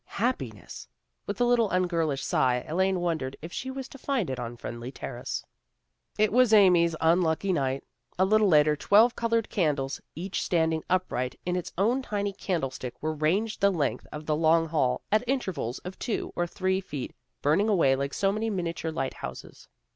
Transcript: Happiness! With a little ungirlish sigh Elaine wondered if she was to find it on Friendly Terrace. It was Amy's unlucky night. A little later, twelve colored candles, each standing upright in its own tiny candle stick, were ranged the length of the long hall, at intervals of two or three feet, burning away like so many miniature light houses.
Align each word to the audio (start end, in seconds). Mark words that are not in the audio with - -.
Happiness! 0.17 0.87
With 1.27 1.39
a 1.39 1.43
little 1.45 1.69
ungirlish 1.69 2.23
sigh 2.23 2.65
Elaine 2.67 3.01
wondered 3.01 3.37
if 3.43 3.53
she 3.53 3.69
was 3.69 3.87
to 3.89 3.99
find 3.99 4.31
it 4.31 4.39
on 4.39 4.57
Friendly 4.57 4.91
Terrace. 4.91 5.45
It 6.17 6.31
was 6.33 6.53
Amy's 6.53 6.95
unlucky 6.99 7.53
night. 7.53 7.83
A 8.17 8.25
little 8.25 8.47
later, 8.47 8.75
twelve 8.75 9.15
colored 9.15 9.47
candles, 9.51 10.01
each 10.15 10.41
standing 10.41 10.83
upright 10.89 11.39
in 11.45 11.55
its 11.55 11.71
own 11.77 12.01
tiny 12.01 12.33
candle 12.33 12.71
stick, 12.71 12.95
were 12.99 13.13
ranged 13.13 13.61
the 13.61 13.69
length 13.71 14.07
of 14.11 14.25
the 14.25 14.35
long 14.35 14.69
hall, 14.69 15.01
at 15.11 15.23
intervals 15.29 15.77
of 15.85 15.99
two 15.99 16.33
or 16.35 16.47
three 16.47 16.81
feet, 16.81 17.13
burning 17.43 17.69
away 17.69 17.95
like 17.95 18.15
so 18.15 18.31
many 18.31 18.49
miniature 18.49 18.89
light 18.91 19.13
houses. 19.13 19.67